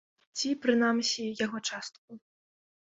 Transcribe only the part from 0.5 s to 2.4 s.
прынамсі, яго частку.